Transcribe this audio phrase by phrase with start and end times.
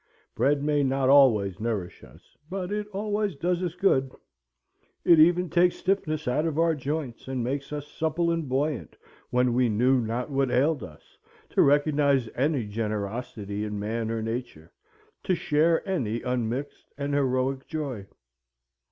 [0.33, 4.11] Bread may not always nourish us; but it always does us good,
[5.05, 8.97] it even takes stiffness out of our joints, and makes us supple and buoyant,
[9.29, 11.19] when we knew not what ailed us,
[11.49, 14.71] to recognize any generosity in man or Nature,
[15.21, 18.07] to share any unmixed and heroic joy.